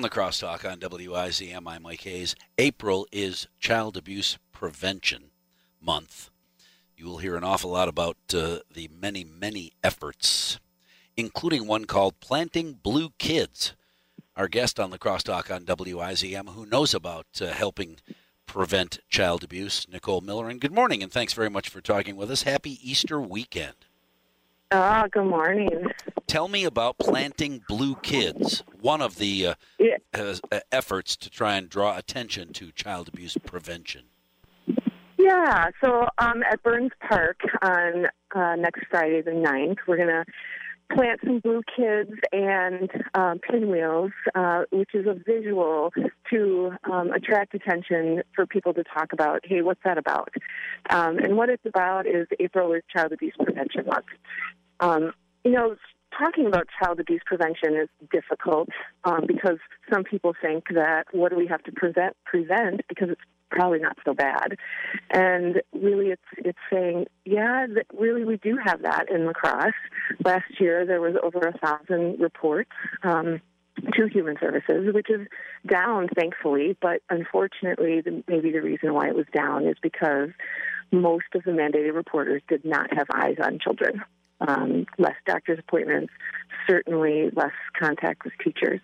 [0.00, 2.34] On the crosstalk on WIZM, I'm Mike Hayes.
[2.56, 5.24] April is Child Abuse Prevention
[5.78, 6.30] Month.
[6.96, 10.58] You will hear an awful lot about uh, the many, many efforts,
[11.18, 13.74] including one called Planting Blue Kids.
[14.38, 17.98] Our guest on the crosstalk on WIZM, who knows about uh, helping
[18.46, 20.52] prevent child abuse, Nichole Milliren.
[20.52, 22.44] And good morning, and thanks very much for talking with us.
[22.44, 23.74] Happy Easter weekend.
[24.72, 25.88] Ah, good morning.
[26.26, 29.96] Tell me about Planting Blue Kids, one of the uh, Yeah.
[30.14, 34.04] uh, efforts to try and draw attention to child abuse prevention.
[35.18, 40.24] Yeah, so um, at Burns Park on uh, next Friday, the 9th, we're going to
[40.96, 45.92] plant some blue kids and um, pinwheels, uh, which is a visual
[46.30, 50.32] to um, attract attention for people to talk about, hey, what's that about?
[50.88, 54.06] Um, and what it's about is April is Child Abuse Prevention Month.
[54.80, 55.12] Um,
[55.44, 55.76] you know,
[56.20, 58.68] talking about child abuse prevention is difficult
[59.04, 59.58] um, because
[59.92, 63.20] some people think that what do we have to prevent prevent because it's
[63.50, 64.56] probably not so bad,
[65.10, 69.72] and really it's it's saying yeah that really we do have that in La Crosse.
[70.24, 72.70] Last year there was over a thousand reports.
[73.02, 73.40] Um,
[73.94, 75.26] to human services, which is
[75.66, 76.76] down, thankfully.
[76.82, 80.28] But unfortunately, the, maybe the reason why it was down is because
[80.92, 84.02] most of the mandated reporters did not have eyes on children
[84.40, 86.12] um, less doctor's appointments,
[86.68, 88.80] certainly less contact with teachers.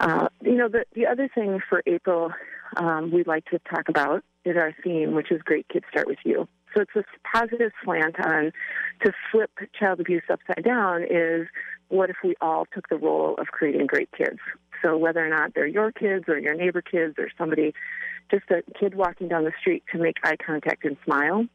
[0.00, 2.32] Uh, you know, the, the other thing for April
[2.76, 6.18] um, we'd like to talk about is our theme, which is Great Kids Start With
[6.24, 6.48] You.
[6.74, 7.04] So it's this
[7.34, 8.52] positive slant on
[9.04, 11.46] to flip child abuse upside down is
[11.88, 14.38] what if we all took the role of creating great kids?
[14.82, 17.74] So whether or not they're your kids or your neighbor kids or somebody,
[18.30, 21.46] just a kid walking down the street to make eye contact and smile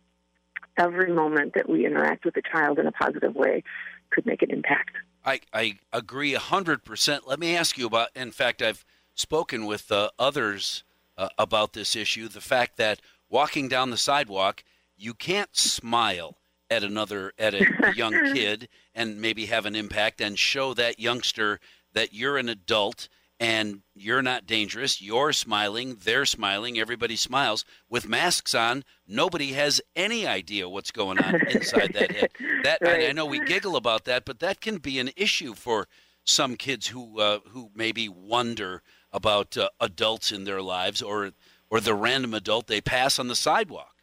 [0.77, 3.63] every moment that we interact with a child in a positive way
[4.09, 4.91] could make an impact.
[5.25, 7.19] I, I agree 100%.
[7.25, 10.83] Let me ask you about, in fact, I've spoken with uh, others
[11.17, 14.63] uh, about this issue the fact that walking down the sidewalk,
[14.95, 16.37] you can't smile
[16.69, 21.59] at another, at a young kid and maybe have an impact and show that youngster
[21.93, 25.01] that you're an adult and you're not dangerous.
[25.01, 27.65] You're smiling, they're smiling, everybody smiles.
[27.89, 32.31] With masks on, nobody has any idea what's going on inside that head.
[32.63, 33.03] That Right.
[33.03, 35.87] I, I know we giggle about that, but that can be an issue for
[36.25, 38.81] some kids who uh, who maybe wonder
[39.13, 41.31] about uh, adults in their lives or
[41.69, 43.95] or the random adult they pass on the sidewalk.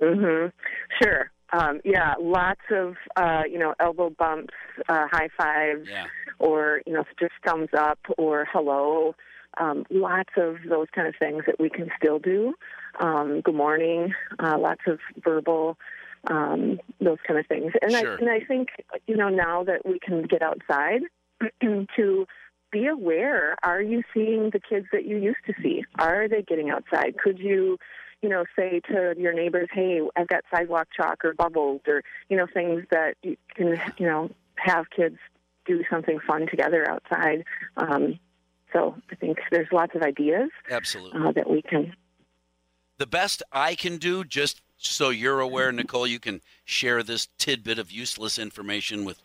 [0.00, 0.46] hmm
[1.02, 1.30] Sure.
[1.54, 4.54] Um, yeah, lots of uh, you know elbow bumps,
[4.88, 6.06] uh, high fives, Yeah.
[6.38, 9.14] or you know just thumbs up or hello.
[9.58, 12.54] Um, lots of those kind of things that we can still do.
[12.98, 14.12] Um, good morning.
[14.40, 15.78] Uh, lots of verbal,
[16.28, 17.72] um, those kind of things.
[17.80, 18.14] And Sure.
[18.14, 18.70] I and I think
[19.06, 21.02] you know now that we can get outside
[21.62, 22.26] to
[22.72, 23.54] be aware.
[23.62, 25.84] Are you seeing the kids that you used to see?
[26.00, 27.16] Are they getting outside?
[27.22, 27.78] Could you
[28.24, 32.36] you know, say to your neighbors, "Hey, I've got sidewalk chalk or bubbles," or you
[32.38, 35.18] know, things that you can, you know, have kids
[35.66, 37.44] do something fun together outside.
[37.76, 38.18] Um,
[38.72, 41.20] so I think there's lots of ideas Absolutely.
[41.20, 41.94] uh, that we can.
[42.96, 47.78] the best I can do, just so you're aware, Nichole, you can share this tidbit
[47.78, 49.20] of useless information with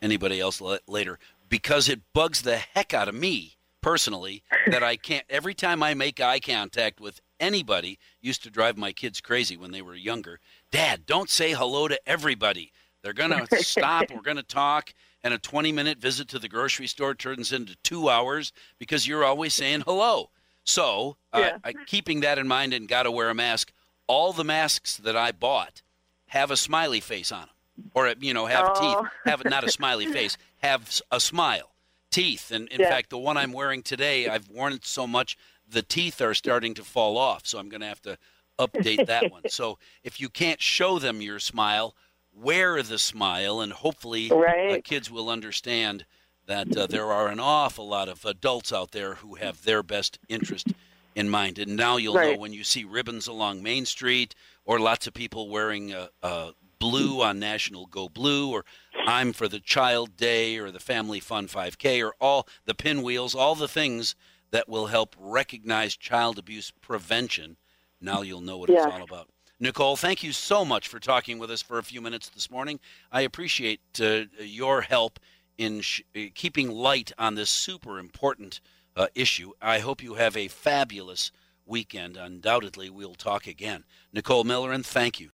[0.00, 4.96] anybody else la- later, because it bugs the heck out of me personally that I
[4.96, 5.24] can't.
[5.28, 9.70] Every time I make eye contact with anybody, used to drive my kids crazy when
[9.70, 10.40] they were younger.
[10.72, 12.72] Dad, don't say hello to everybody.
[13.02, 14.10] They're gonna stop.
[14.10, 14.92] We're gonna talk.
[15.22, 19.24] And a 20 minute visit to the grocery store turns into two hours because you're
[19.24, 20.30] always saying hello.
[20.64, 21.58] So, uh, Yeah.
[21.64, 23.72] I, keeping that in mind and got to wear a mask,
[24.06, 25.82] all the masks that I bought
[26.28, 27.90] have a smiley face on them.
[27.94, 28.80] Or, you know, have Oh.
[29.02, 29.10] teeth.
[29.26, 31.70] Have not a smiley face, have a smile.
[32.14, 32.50] Teeth.
[32.52, 32.90] And in Yeah.
[32.90, 35.36] fact, the one I'm wearing today, I've worn it so much,
[35.66, 37.44] the teeth are starting to fall off.
[37.44, 38.18] So I'm going to have to
[38.58, 39.42] update that one.
[39.48, 41.96] So if you can't show them your smile,
[42.32, 44.30] wear the smile, and hopefully
[44.76, 46.06] uh, kids will understand
[46.46, 50.18] that uh, there are an awful lot of adults out there who have their best
[50.28, 50.72] interest
[51.16, 51.58] in mind.
[51.58, 54.34] And now you'll know when you see ribbons along Main Street
[54.64, 58.64] or lots of people wearing uh, uh, blue on National Go Blue or
[59.06, 63.54] I'm for the Child Day or the Family Fun 5K or all the pinwheels, all
[63.54, 64.14] the things
[64.50, 67.56] that will help recognize child abuse prevention.
[68.00, 69.28] Now you'll know what it's all about.
[69.60, 72.80] Nichole, thank you so much for talking with us for a few minutes this morning.
[73.12, 75.20] I appreciate uh, your help
[75.58, 78.60] in sh- uh, keeping light on this super important
[78.96, 79.52] uh, issue.
[79.60, 81.30] I hope you have a fabulous
[81.66, 82.16] weekend.
[82.16, 83.84] Undoubtedly, we'll talk again.
[84.14, 85.30] Nichole Milliren, thank you.